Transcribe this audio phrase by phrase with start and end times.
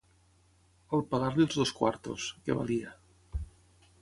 [0.97, 2.97] ...al pagar-li els dos quartos, que valia